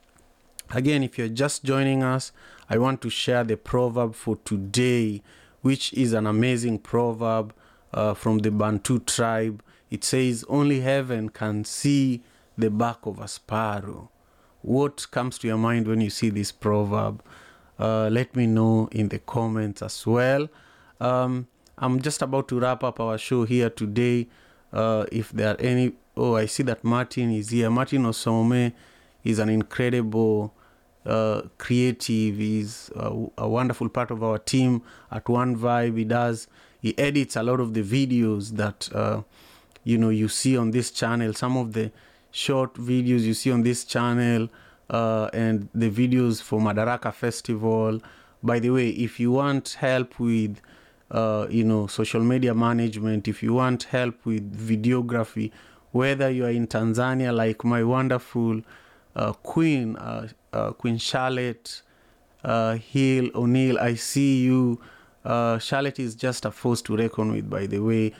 again 0.70 1.02
if 1.02 1.18
you're 1.18 1.28
just 1.28 1.64
joining 1.64 2.02
us 2.02 2.32
i 2.68 2.78
want 2.78 3.00
to 3.02 3.10
share 3.10 3.44
the 3.44 3.56
proverb 3.56 4.14
for 4.14 4.36
today 4.44 5.22
which 5.62 5.92
is 5.92 6.12
an 6.12 6.26
amazing 6.26 6.78
proverb 6.78 7.52
uh, 7.92 8.14
from 8.14 8.38
the 8.38 8.50
bantu 8.50 8.98
tribe. 9.00 9.62
It 9.90 10.04
says 10.04 10.44
only 10.48 10.80
heaven 10.80 11.28
can 11.28 11.64
see 11.64 12.22
the 12.56 12.70
back 12.70 12.98
of 13.04 13.18
a 13.18 13.28
sparrow 13.28 14.10
what 14.62 15.10
comes 15.10 15.38
to 15.38 15.46
your 15.46 15.58
mind 15.58 15.86
when 15.86 16.00
you 16.00 16.10
see 16.10 16.30
this 16.30 16.52
proverb 16.52 17.22
uh, 17.80 18.08
let 18.12 18.36
me 18.36 18.46
know 18.46 18.88
in 18.92 19.08
the 19.08 19.18
comments 19.18 19.80
as 19.80 20.06
well. 20.06 20.48
Um, 21.00 21.46
I'm 21.78 22.00
just 22.02 22.20
about 22.20 22.46
to 22.48 22.60
wrap 22.60 22.84
up 22.84 23.00
our 23.00 23.16
show 23.16 23.44
here 23.44 23.70
today. 23.70 24.28
Uh, 24.70 25.06
if 25.10 25.30
there 25.30 25.54
are 25.54 25.60
any, 25.60 25.92
oh, 26.14 26.36
I 26.36 26.44
see 26.44 26.62
that 26.64 26.84
Martin 26.84 27.32
is 27.32 27.48
here. 27.48 27.70
Martin 27.70 28.02
Osome 28.04 28.74
is 29.24 29.38
an 29.38 29.48
incredible 29.48 30.54
uh, 31.06 31.42
creative. 31.56 32.36
He's 32.36 32.90
a, 32.94 33.10
a, 33.38 33.48
wonderful 33.48 33.88
part 33.88 34.10
of 34.10 34.22
our 34.22 34.38
team 34.38 34.82
at 35.10 35.26
One 35.28 35.56
Vibe. 35.56 35.96
He 35.96 36.04
does, 36.04 36.48
he 36.82 36.96
edits 36.98 37.34
a 37.34 37.42
lot 37.42 37.60
of 37.60 37.72
the 37.72 37.82
videos 37.82 38.56
that, 38.56 38.90
uh, 38.94 39.22
you 39.84 39.96
know, 39.96 40.10
you 40.10 40.28
see 40.28 40.54
on 40.58 40.70
this 40.72 40.90
channel. 40.90 41.32
Some 41.32 41.56
of 41.56 41.72
the 41.72 41.90
short 42.30 42.74
videos 42.74 43.20
you 43.20 43.34
see 43.34 43.50
on 43.50 43.62
this 43.62 43.84
channel 43.84 44.48
uh, 44.88 45.30
and 45.32 45.68
the 45.74 45.90
videos 45.90 46.42
for 46.42 46.60
Madaraka 46.60 47.12
Festival. 47.12 48.00
By 48.42 48.58
the 48.58 48.70
way, 48.70 48.90
if 48.90 49.20
you 49.20 49.32
want 49.32 49.76
help 49.80 50.18
with, 50.18 50.60
uh, 51.10 51.46
you 51.50 51.64
know, 51.64 51.86
social 51.86 52.22
media 52.22 52.54
management, 52.54 53.28
if 53.28 53.42
you 53.42 53.54
want 53.54 53.84
help 53.84 54.24
with 54.24 54.52
videography, 54.56 55.50
whether 55.92 56.30
you 56.30 56.44
are 56.44 56.50
in 56.50 56.66
Tanzania, 56.66 57.34
like 57.34 57.64
my 57.64 57.82
wonderful 57.82 58.62
uh, 59.16 59.32
Queen, 59.32 59.96
uh, 59.96 60.28
uh, 60.52 60.70
Queen 60.72 60.98
Charlotte 60.98 61.82
uh, 62.44 62.76
Hill 62.76 63.30
O'Neill, 63.34 63.78
I 63.78 63.94
see 63.94 64.42
you. 64.42 64.80
Charlotte 65.24 65.98
is 65.98 66.14
just 66.14 66.44
a 66.44 66.50
force 66.50 66.80
to 66.82 66.96
reckon 66.96 67.32
with, 67.32 67.50
by 67.50 67.66
the 67.66 67.80
way 67.80 68.14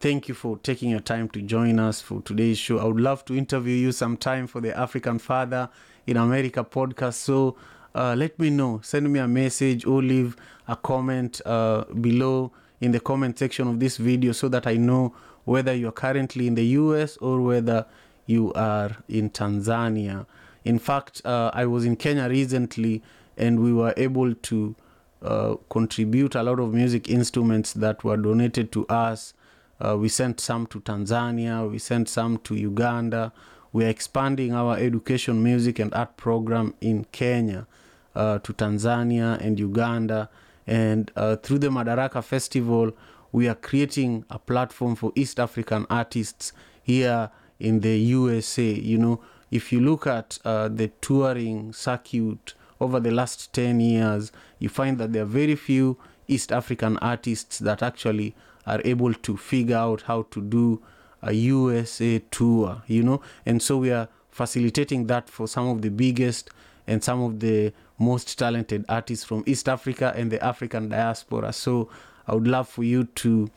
thank 0.00 0.28
you 0.28 0.34
for 0.34 0.58
taking 0.58 0.90
your 0.90 1.00
time 1.00 1.28
to 1.30 1.40
join 1.40 1.78
us 1.78 2.00
for 2.00 2.20
today's 2.22 2.58
show. 2.58 2.78
I 2.78 2.84
would 2.84 3.00
love 3.00 3.24
to 3.26 3.36
interview 3.36 3.74
you 3.74 3.92
sometime 3.92 4.46
for 4.46 4.60
the 4.60 4.76
African 4.76 5.18
Father 5.18 5.68
in 6.06 6.16
America 6.16 6.64
podcast. 6.64 7.14
So 7.14 7.56
uh, 7.94 8.14
let 8.16 8.38
me 8.38 8.50
know. 8.50 8.80
Send 8.82 9.10
me 9.10 9.18
a 9.20 9.28
message 9.28 9.86
or 9.86 10.02
leave 10.02 10.36
a 10.68 10.76
comment 10.76 11.40
uh, 11.46 11.84
below 12.00 12.52
in 12.80 12.92
the 12.92 13.00
comment 13.00 13.38
section 13.38 13.68
of 13.68 13.80
this 13.80 13.96
video 13.96 14.32
so 14.32 14.48
that 14.48 14.66
I 14.66 14.74
know 14.74 15.14
whether 15.44 15.74
you're 15.74 15.92
currently 15.92 16.46
in 16.46 16.56
the 16.56 16.66
US 16.66 17.16
or 17.18 17.40
whether 17.40 17.86
you 18.26 18.52
are 18.52 18.96
in 19.08 19.30
Tanzania. 19.30 20.26
In 20.64 20.78
fact, 20.78 21.22
uh, 21.24 21.50
I 21.54 21.64
was 21.64 21.84
in 21.84 21.96
Kenya 21.96 22.28
recently 22.28 23.02
and 23.36 23.60
we 23.60 23.72
were 23.72 23.94
able 23.96 24.34
to 24.34 24.74
uh, 25.22 25.54
contribute 25.70 26.34
a 26.34 26.42
lot 26.42 26.60
of 26.60 26.74
music 26.74 27.08
instruments 27.08 27.72
that 27.72 28.04
were 28.04 28.16
donated 28.16 28.72
to 28.72 28.86
us 28.88 29.32
uh, 29.80 29.96
we 29.96 30.08
sent 30.08 30.40
some 30.40 30.66
to 30.68 30.80
Tanzania, 30.80 31.70
we 31.70 31.78
sent 31.78 32.08
some 32.08 32.38
to 32.38 32.54
Uganda. 32.54 33.32
We 33.72 33.84
are 33.84 33.88
expanding 33.88 34.54
our 34.54 34.78
education, 34.78 35.42
music, 35.42 35.78
and 35.78 35.92
art 35.92 36.16
program 36.16 36.74
in 36.80 37.04
Kenya 37.12 37.66
uh, 38.14 38.38
to 38.38 38.52
Tanzania 38.54 39.38
and 39.40 39.60
Uganda. 39.60 40.30
And 40.66 41.12
uh, 41.14 41.36
through 41.36 41.58
the 41.58 41.68
Madaraka 41.68 42.24
Festival, 42.24 42.92
we 43.32 43.48
are 43.48 43.54
creating 43.54 44.24
a 44.30 44.38
platform 44.38 44.96
for 44.96 45.12
East 45.14 45.38
African 45.38 45.86
artists 45.90 46.52
here 46.82 47.30
in 47.60 47.80
the 47.80 47.98
USA. 47.98 48.72
You 48.72 48.96
know, 48.96 49.20
if 49.50 49.72
you 49.72 49.80
look 49.80 50.06
at 50.06 50.38
uh, 50.44 50.68
the 50.68 50.88
touring 51.02 51.74
circuit 51.74 52.54
over 52.80 52.98
the 52.98 53.10
last 53.10 53.52
10 53.52 53.80
years, 53.80 54.32
you 54.58 54.70
find 54.70 54.96
that 54.98 55.12
there 55.12 55.22
are 55.22 55.26
very 55.26 55.54
few 55.54 55.98
East 56.28 56.50
African 56.50 56.96
artists 56.98 57.58
that 57.58 57.82
actually 57.82 58.34
are 58.66 58.80
able 58.84 59.14
to 59.14 59.36
figure 59.36 59.76
out 59.76 60.02
how 60.02 60.22
to 60.30 60.40
do 60.40 60.82
a 61.22 61.32
USA 61.32 62.18
tour, 62.30 62.82
you 62.86 63.02
know, 63.02 63.20
and 63.44 63.62
so 63.62 63.78
we 63.78 63.90
are 63.90 64.08
facilitating 64.30 65.06
that 65.06 65.28
for 65.30 65.48
some 65.48 65.68
of 65.68 65.82
the 65.82 65.88
biggest 65.88 66.50
and 66.86 67.02
some 67.02 67.22
of 67.22 67.40
the 67.40 67.72
most 67.98 68.38
talented 68.38 68.84
artists 68.88 69.24
from 69.24 69.42
East 69.46 69.68
Africa 69.68 70.12
and 70.14 70.30
the 70.30 70.42
African 70.44 70.88
diaspora. 70.90 71.52
So 71.52 71.88
I 72.26 72.34
would 72.34 72.46
love 72.46 72.68
for 72.68 72.84
you 72.84 73.04
to 73.04 73.50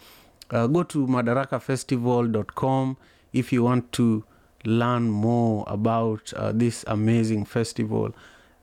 uh, 0.51 0.67
go 0.67 0.83
to 0.83 1.05
madarakafestival.com 1.05 2.97
if 3.33 3.53
you 3.53 3.63
want 3.63 3.91
to 3.93 4.23
learn 4.65 5.09
more 5.09 5.63
about 5.67 6.33
uh, 6.33 6.51
this 6.53 6.83
amazing 6.87 7.45
festival. 7.45 8.13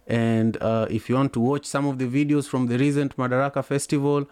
And 0.07 0.57
uh, 0.61 0.87
if 0.91 1.09
you 1.09 1.17
want 1.17 1.33
to 1.35 1.41
watch 1.41 1.65
some 1.67 1.87
of 1.87 1.99
the 1.99 2.07
videos 2.07 2.47
from 2.49 2.67
the 2.67 2.79
recent 2.79 3.17
Madaraka 3.17 3.65
Festival, 3.65 4.29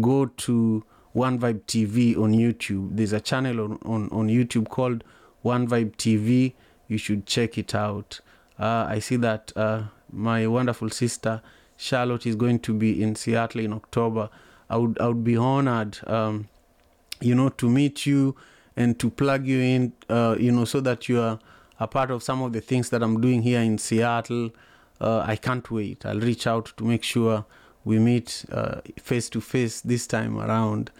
go 0.00 0.26
to 0.26 0.84
One 1.16 1.38
Vibe 1.38 1.62
TV 1.62 2.14
on 2.14 2.34
YouTube. 2.34 2.94
There's 2.94 3.14
a 3.14 3.20
channel 3.20 3.60
on, 3.60 3.78
on, 3.86 4.10
on 4.10 4.28
YouTube 4.28 4.68
called 4.68 5.02
One 5.40 5.66
Vibe 5.66 5.96
TV. 5.96 6.52
You 6.88 6.98
should 6.98 7.24
check 7.24 7.56
it 7.56 7.74
out. 7.74 8.20
Uh, 8.58 8.84
I 8.86 8.98
see 8.98 9.16
that 9.16 9.50
uh, 9.56 9.84
my 10.12 10.46
wonderful 10.46 10.90
sister 10.90 11.40
Charlotte 11.78 12.26
is 12.26 12.36
going 12.36 12.58
to 12.58 12.74
be 12.74 13.02
in 13.02 13.14
Seattle 13.14 13.62
in 13.62 13.72
October. 13.72 14.28
I 14.68 14.76
would 14.76 14.98
I 15.00 15.08
would 15.08 15.24
be 15.24 15.38
honored, 15.38 15.98
um, 16.06 16.48
you 17.22 17.34
know, 17.34 17.48
to 17.48 17.70
meet 17.70 18.04
you 18.04 18.36
and 18.76 18.98
to 18.98 19.08
plug 19.08 19.46
you 19.46 19.58
in, 19.58 19.94
uh, 20.10 20.36
you 20.38 20.52
know, 20.52 20.66
so 20.66 20.80
that 20.80 21.08
you 21.08 21.18
are 21.22 21.38
a 21.80 21.86
part 21.86 22.10
of 22.10 22.22
some 22.22 22.42
of 22.42 22.52
the 22.52 22.60
things 22.60 22.90
that 22.90 23.02
I'm 23.02 23.22
doing 23.22 23.40
here 23.40 23.60
in 23.60 23.78
Seattle. 23.78 24.50
Uh, 25.00 25.24
I 25.26 25.36
can't 25.36 25.70
wait. 25.70 26.04
I'll 26.04 26.20
reach 26.20 26.46
out 26.46 26.74
to 26.76 26.84
make 26.84 27.02
sure 27.02 27.46
we 27.86 28.00
meet 28.00 28.44
face 28.98 29.30
to 29.30 29.40
face 29.40 29.80
this 29.80 30.06
time 30.06 30.38
around. 30.38 30.90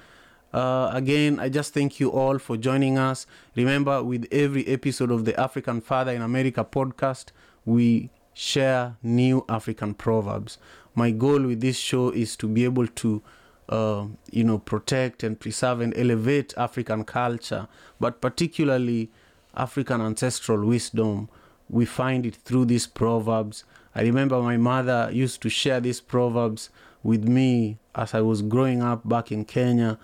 Uh, 0.54 0.88
again, 0.94 1.38
I 1.40 1.48
just 1.48 1.74
thank 1.74 1.98
you 2.00 2.10
all 2.10 2.38
for 2.38 2.56
joining 2.56 2.96
us. 2.96 3.26
Remember, 3.56 4.02
with 4.02 4.26
every 4.30 4.66
episode 4.68 5.10
of 5.10 5.24
the 5.24 5.38
African 5.38 5.80
Father 5.80 6.12
in 6.12 6.22
America 6.22 6.64
podcast, 6.64 7.26
we 7.64 8.08
share 8.32 8.96
new 9.02 9.44
African 9.48 9.94
proverbs. 9.94 10.58
My 10.94 11.10
goal 11.10 11.42
with 11.42 11.60
this 11.60 11.76
show 11.76 12.10
is 12.10 12.36
to 12.36 12.46
be 12.48 12.64
able 12.64 12.86
to 12.86 13.20
uh, 13.68 14.06
you 14.30 14.44
know, 14.44 14.58
protect 14.58 15.24
and 15.24 15.40
preserve 15.40 15.80
and 15.80 15.92
elevate 15.96 16.54
African 16.56 17.02
culture, 17.02 17.66
but 17.98 18.20
particularly 18.20 19.10
African 19.56 20.00
ancestral 20.00 20.64
wisdom. 20.64 21.28
We 21.68 21.84
find 21.84 22.24
it 22.24 22.36
through 22.36 22.66
these 22.66 22.86
proverbs. 22.86 23.64
I 23.96 24.02
remember 24.02 24.42
my 24.42 24.58
mother 24.58 25.08
used 25.10 25.40
to 25.40 25.48
share 25.48 25.80
these 25.80 26.02
proverbs 26.02 26.68
with 27.02 27.26
me 27.26 27.78
as 27.94 28.12
I 28.12 28.20
was 28.20 28.42
growing 28.42 28.82
up 28.82 29.08
back 29.08 29.32
in 29.32 29.46
Kenya. 29.46 29.98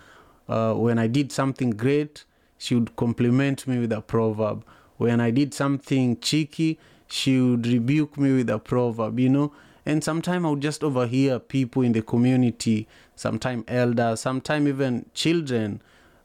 Uh, 0.49 0.73
when 0.73 0.97
I 0.97 1.05
did 1.05 1.31
something 1.31 1.69
great, 1.69 2.23
she 2.57 2.73
would 2.73 2.95
compliment 2.95 3.67
me 3.67 3.77
with 3.77 3.91
a 3.91 4.01
proverb. 4.01 4.65
When 4.97 5.21
I 5.21 5.29
did 5.29 5.53
something 5.53 6.19
cheeky, 6.19 6.79
she 7.07 7.39
would 7.39 7.67
rebuke 7.67 8.17
me 8.17 8.35
with 8.35 8.49
a 8.49 8.57
proverb, 8.57 9.19
you 9.19 9.29
know. 9.29 9.53
And 9.85 10.03
sometimes 10.03 10.43
I 10.43 10.49
would 10.49 10.61
just 10.61 10.83
overhear 10.83 11.37
people 11.37 11.83
in 11.83 11.91
the 11.91 12.01
community, 12.01 12.87
sometimes 13.15 13.63
elders, 13.67 14.21
sometimes 14.21 14.69
even 14.69 15.05
children 15.13 15.83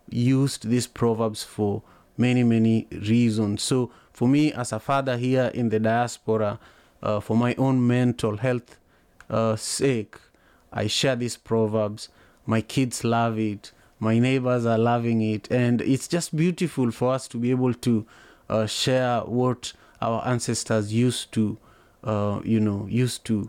used 0.09 0.71
these 0.71 0.87
proverbs 0.87 1.45
for 1.45 1.83
many, 2.17 2.45
many 2.45 2.87
reasons. 2.91 3.63
So 3.63 3.91
for 4.11 4.27
me, 4.27 4.55
as 4.55 4.73
a 4.73 4.81
father 4.81 5.19
here 5.19 5.51
in 5.53 5.69
the 5.69 5.79
diaspora, 5.79 6.59
uh, 7.03 7.21
for 7.21 7.37
my 7.37 7.55
own 7.57 7.87
mental 7.87 8.39
health 8.39 8.79
uh, 9.31 9.57
sake, 9.57 10.17
I 10.73 10.87
share 10.87 11.17
these 11.17 11.37
proverbs. 11.37 12.09
My 12.47 12.61
kids 12.61 13.05
love 13.05 13.39
it. 13.39 13.73
My 14.01 14.19
neighbors 14.19 14.65
are 14.65 14.79
loving 14.79 15.23
it. 15.23 15.51
And 15.51 15.81
it's 15.83 16.09
just 16.09 16.37
beautiful 16.37 16.91
for 16.91 17.13
us 17.13 17.29
to 17.29 17.37
be 17.37 17.51
able 17.51 17.75
to 17.75 18.07
uh, 18.49 18.67
share 18.67 19.21
what 19.21 19.73
our 20.01 20.27
ancestors 20.27 20.93
used 20.93 21.33
to, 21.33 21.59
uh, 22.05 22.41
you 22.45 22.61
know, 22.61 22.87
used 22.89 23.25
to 23.27 23.49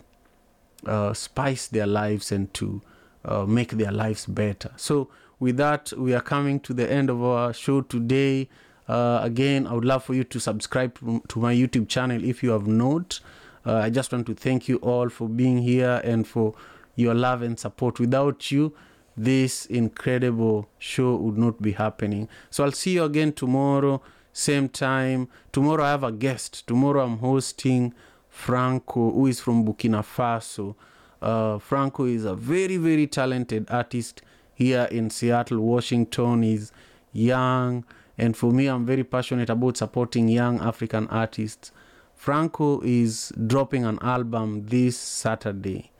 uh, 0.86 1.14
spice 1.14 1.68
their 1.68 1.88
lives 1.88 2.32
and 2.32 2.54
to 2.56 2.82
uh, 3.26 3.46
make 3.46 3.72
their 3.72 3.92
lives 3.92 4.26
better. 4.26 4.72
So, 4.78 5.10
with 5.40 5.58
that, 5.58 5.94
we 5.96 6.14
are 6.14 6.22
coming 6.22 6.60
to 6.62 6.74
the 6.74 6.92
end 6.92 7.10
of 7.10 7.24
our 7.24 7.54
show 7.54 7.82
today. 7.82 8.50
Uh, 8.90 9.20
again, 9.22 9.68
I 9.68 9.74
would 9.74 9.86
love 9.86 10.04
for 10.04 10.16
you 10.16 10.24
to 10.24 10.40
subscribe 10.40 10.98
to, 11.28 11.40
my 11.40 11.54
YouTube 11.54 11.88
channel 11.88 12.24
if 12.24 12.42
you 12.42 12.50
have 12.50 12.66
not. 12.66 13.20
Uh, 13.64 13.76
I 13.76 13.92
just 13.92 14.12
want 14.12 14.26
to 14.26 14.34
thank 14.34 14.68
you 14.68 14.78
all 14.78 15.10
for 15.10 15.30
being 15.30 15.60
here 15.60 16.02
and 16.04 16.28
for 16.28 16.56
your 16.96 17.14
love 17.14 17.44
and 17.44 17.60
support. 17.60 18.00
Without 18.00 18.50
you, 18.50 18.74
this 19.16 19.68
incredible 19.68 20.68
show 20.80 21.16
would 21.18 21.38
not 21.38 21.62
be 21.62 21.74
happening. 21.74 22.28
So 22.50 22.64
I'll 22.64 22.72
see 22.72 22.94
you 22.94 23.04
again 23.04 23.32
tomorrow, 23.32 24.02
same 24.34 24.68
time. 24.70 25.28
Tomorrow 25.52 25.84
I 25.84 25.90
have 25.92 26.04
a 26.04 26.12
guest. 26.12 26.66
Tomorrow 26.66 27.04
I'm 27.04 27.20
hosting 27.20 27.94
Franco, 28.28 29.12
who 29.12 29.28
is 29.28 29.40
from 29.40 29.66
Burkina 29.66 30.04
Faso. 30.04 30.74
Uh, 31.22 31.60
Franco 31.60 32.06
is 32.06 32.26
a 32.26 32.34
very, 32.34 32.78
very 32.78 33.06
talented 33.06 33.68
artist 33.70 34.24
here 34.56 34.88
in 34.90 35.12
Seattle, 35.12 35.60
Washington. 35.60 36.42
He's 36.42 36.72
young, 37.14 37.86
and 38.20 38.36
for 38.36 38.52
me, 38.52 38.68
I'm 38.68 38.86
very 38.86 39.04
passionate 39.04 39.50
about 39.50 39.78
supporting 39.78 40.28
young 40.28 40.60
African 40.60 41.08
artists. 41.08 41.72
Franco 42.16 42.82
is 42.82 43.32
dropping 43.48 43.86
an 43.86 43.98
album 44.02 44.66
this 44.66 44.98
Saturday, 44.98 45.92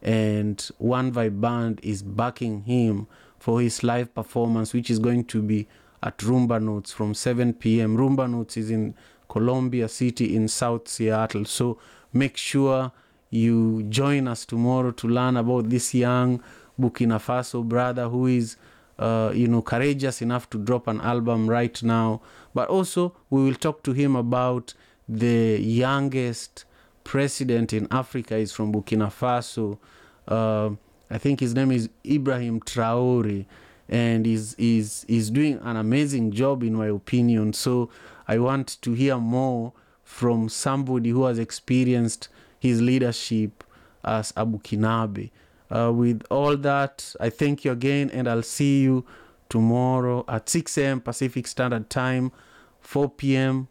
and 0.00 0.60
One 0.78 1.12
Vibe 1.12 1.40
Band 1.40 1.80
is 1.82 2.02
backing 2.02 2.62
him 2.62 3.08
for 3.38 3.60
his 3.60 3.82
live 3.82 4.14
performance, 4.14 4.72
which 4.72 4.90
is 4.90 5.00
going 5.00 5.24
to 5.24 5.42
be 5.42 5.66
at 6.02 6.18
Rumba 6.18 6.62
Notes 6.62 6.92
from 6.92 7.14
7 7.14 7.54
p.m. 7.54 7.96
Rumba 7.96 8.30
Notes 8.30 8.56
is 8.56 8.70
in 8.70 8.94
Columbia 9.28 9.88
City 9.88 10.36
in 10.36 10.46
South 10.46 10.86
Seattle. 10.86 11.44
So 11.44 11.78
make 12.12 12.36
sure 12.36 12.92
you 13.30 13.82
join 13.84 14.28
us 14.28 14.46
tomorrow 14.46 14.92
to 14.92 15.08
learn 15.08 15.36
about 15.36 15.68
this 15.68 15.94
young 15.94 16.42
Burkina 16.80 17.18
Faso 17.18 17.64
brother 17.64 18.08
who 18.08 18.26
is, 18.26 18.56
uh, 18.98 19.30
you 19.34 19.46
know, 19.48 19.62
courageous 19.62 20.22
enough 20.22 20.48
to 20.50 20.58
drop 20.58 20.86
an 20.86 21.00
album 21.00 21.48
right 21.48 21.82
now. 21.82 22.20
But 22.54 22.68
also, 22.68 23.14
we 23.30 23.42
will 23.44 23.54
talk 23.54 23.82
to 23.84 23.92
him 23.92 24.16
about 24.16 24.74
the 25.08 25.60
youngest 25.60 26.64
president 27.04 27.72
in 27.72 27.86
Africa 27.90 28.36
is 28.36 28.52
from 28.52 28.72
Burkina 28.72 29.08
Faso. 29.12 29.78
Uh, 30.26 30.74
I 31.08 31.18
think 31.18 31.40
his 31.40 31.54
name 31.54 31.70
is 31.70 31.88
Ibrahim 32.04 32.60
Traore, 32.60 33.46
and 33.88 34.26
is 34.26 34.54
is 34.54 35.04
is 35.06 35.30
doing 35.30 35.60
an 35.62 35.76
amazing 35.76 36.32
job, 36.32 36.64
in 36.64 36.74
my 36.74 36.88
opinion. 36.88 37.52
So 37.52 37.90
I 38.26 38.38
want 38.38 38.78
to 38.82 38.92
hear 38.94 39.18
more 39.18 39.72
from 40.02 40.48
somebody 40.48 41.10
who 41.10 41.24
has 41.24 41.38
experienced 41.38 42.28
his 42.58 42.80
leadership 42.80 43.62
as 44.04 44.32
a 44.36 44.44
Burkinabe. 44.44 45.30
Uh, 45.70 45.92
with 45.92 46.22
all 46.30 46.56
that, 46.56 47.14
I 47.20 47.30
thank 47.30 47.64
you 47.64 47.72
again, 47.72 48.10
and 48.10 48.28
I'll 48.28 48.42
see 48.42 48.82
you 48.82 49.04
tomorrow 49.48 50.24
at 50.28 50.48
6 50.48 50.78
a.m. 50.78 51.00
Pacific 51.00 51.46
Standard 51.46 51.90
Time, 51.90 52.32
4 52.80 53.10
p.m. 53.10 53.68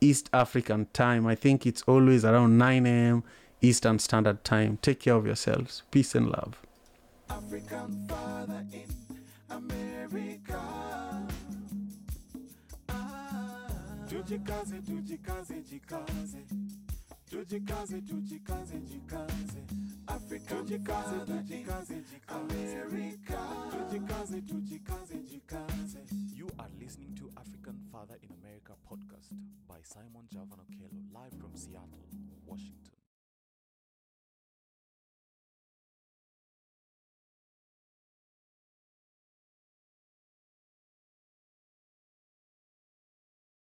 East 0.00 0.30
African 0.32 0.86
Time. 0.92 1.26
I 1.26 1.34
think 1.34 1.66
it's 1.66 1.82
always 1.82 2.24
around 2.24 2.56
9 2.58 2.86
a.m. 2.86 3.24
Eastern 3.60 3.98
Standard 3.98 4.44
Time. 4.44 4.78
Take 4.80 5.00
care 5.00 5.14
of 5.14 5.26
yourselves. 5.26 5.82
Peace 5.90 6.14
and 6.14 6.30
love. 6.30 6.62
African 7.28 8.06
father 8.08 8.64
in 8.72 8.86
America. 9.50 10.60
Ah. 12.88 13.66
Jikaze. 23.90 24.40
Tujikaze, 24.42 25.18
jikaze. 25.22 26.00
You 26.34 26.48
are 26.58 26.68
listening 26.78 27.14
to 27.16 27.30
African 27.36 27.78
Father 27.92 28.16
in 28.22 28.30
America 28.42 28.72
podcast 28.88 29.32
by 29.68 29.80
Simon 29.82 30.26
Javan 30.32 30.58
Okello, 30.58 30.90
live 31.12 31.32
from 31.40 31.54
Seattle, 31.54 32.04